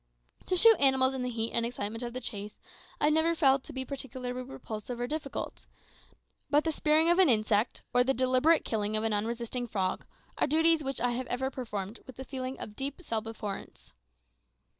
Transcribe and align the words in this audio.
To 0.47 0.57
shoot 0.57 0.77
animals 0.79 1.13
in 1.13 1.21
the 1.21 1.29
heat 1.29 1.51
and 1.51 1.63
excitement 1.63 2.01
of 2.01 2.11
the 2.13 2.19
chase 2.19 2.59
I 2.99 3.03
have 3.05 3.13
never 3.13 3.35
felt 3.35 3.63
to 3.65 3.71
be 3.71 3.85
particularly 3.85 4.41
repulsive 4.41 4.99
or 4.99 5.05
difficult; 5.05 5.67
but 6.49 6.63
the 6.63 6.71
spearing 6.71 7.07
of 7.11 7.19
an 7.19 7.29
insect, 7.29 7.83
or 7.93 8.03
the 8.03 8.11
deliberate 8.11 8.65
killing 8.65 8.97
of 8.97 9.03
an 9.03 9.13
unresisting 9.13 9.67
frog, 9.67 10.03
are 10.39 10.47
duties 10.47 10.83
which 10.83 10.99
I 10.99 11.11
have 11.11 11.27
ever 11.27 11.51
performed 11.51 11.99
with 12.07 12.17
a 12.17 12.23
feeling 12.23 12.57
of 12.59 12.75
deep 12.75 12.99
self 13.03 13.27
abhorrence. 13.27 13.93